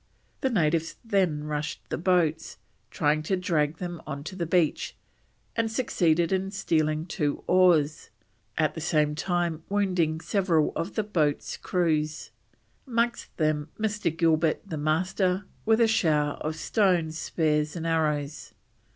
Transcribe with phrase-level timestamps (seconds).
[0.39, 2.57] The natives then rushed the boats,
[2.89, 4.97] trying to drag them onto the beach,
[5.55, 8.09] and succeeded in stealing two oars,
[8.57, 12.31] at the same time wounding several of the boats' crews,
[12.87, 14.09] amongst them Mr.
[14.17, 18.55] Gilbert, the Master, with a shower of stones, spears, and arrows.